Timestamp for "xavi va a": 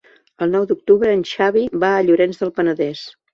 1.33-2.01